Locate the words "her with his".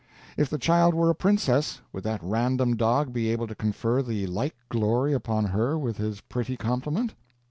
5.45-6.21